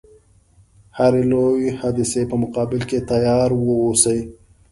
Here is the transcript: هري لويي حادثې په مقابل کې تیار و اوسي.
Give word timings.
هري 0.97 1.23
لويي 1.31 1.69
حادثې 1.79 2.21
په 2.31 2.35
مقابل 2.43 2.81
کې 2.89 3.05
تیار 3.09 3.49
و 3.55 3.63
اوسي. 3.85 4.19